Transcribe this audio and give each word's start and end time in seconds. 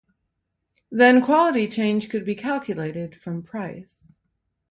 Then 0.89 1.21
quality 1.23 1.67
change 1.67 2.09
could 2.09 2.25
be 2.25 2.33
calculated 2.33 3.21
from 3.21 3.43
price. 3.43 4.13